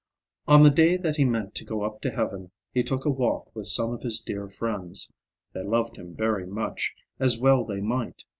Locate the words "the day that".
0.63-1.17